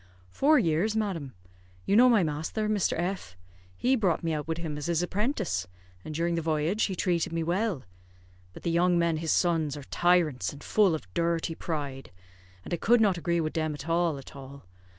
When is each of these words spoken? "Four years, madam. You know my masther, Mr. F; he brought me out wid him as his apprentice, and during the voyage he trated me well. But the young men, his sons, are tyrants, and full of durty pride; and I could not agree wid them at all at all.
"Four 0.31 0.57
years, 0.57 0.95
madam. 0.95 1.35
You 1.85 1.95
know 1.95 2.09
my 2.09 2.23
masther, 2.23 2.67
Mr. 2.67 2.97
F; 2.97 3.37
he 3.77 3.95
brought 3.95 4.23
me 4.23 4.33
out 4.33 4.47
wid 4.47 4.57
him 4.57 4.75
as 4.75 4.87
his 4.87 5.03
apprentice, 5.03 5.67
and 6.03 6.15
during 6.15 6.33
the 6.33 6.41
voyage 6.41 6.85
he 6.85 6.95
trated 6.95 7.31
me 7.31 7.43
well. 7.43 7.83
But 8.51 8.63
the 8.63 8.71
young 8.71 8.97
men, 8.97 9.17
his 9.17 9.31
sons, 9.31 9.77
are 9.77 9.83
tyrants, 9.83 10.51
and 10.51 10.63
full 10.63 10.95
of 10.95 11.13
durty 11.13 11.53
pride; 11.53 12.09
and 12.65 12.73
I 12.73 12.77
could 12.77 12.99
not 12.99 13.19
agree 13.19 13.39
wid 13.39 13.53
them 13.53 13.75
at 13.75 13.87
all 13.87 14.17
at 14.17 14.35
all. 14.35 14.65